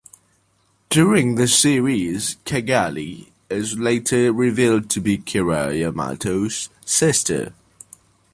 [0.89, 7.53] During the series, Cagalli is later revealed to be Kira Yamato's sister.